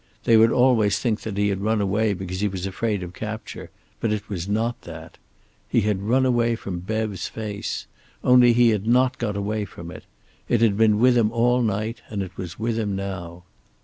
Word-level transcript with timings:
They 0.23 0.35
would 0.35 0.51
always 0.51 0.97
think 0.97 1.21
he 1.21 1.49
had 1.49 1.61
run 1.61 1.79
away 1.79 2.15
because 2.15 2.39
he 2.39 2.47
was 2.47 2.65
afraid 2.65 3.03
of 3.03 3.13
capture, 3.13 3.69
but 3.99 4.11
it 4.11 4.29
was 4.29 4.49
not 4.49 4.81
that. 4.81 5.19
He 5.69 5.81
had 5.81 6.01
run 6.01 6.25
away 6.25 6.55
from 6.55 6.79
Bev's 6.79 7.27
face. 7.27 7.85
Only 8.23 8.51
he 8.53 8.69
had 8.71 8.87
not 8.87 9.19
got 9.19 9.37
away 9.37 9.63
from 9.63 9.91
it. 9.91 10.05
It 10.49 10.61
had 10.61 10.75
been 10.75 10.97
with 10.97 11.15
him 11.15 11.31
all 11.31 11.61
night, 11.61 12.01
and 12.09 12.23
it 12.23 12.35
was 12.35 12.57
with 12.57 12.79
him 12.79 12.95
now. 12.95 13.43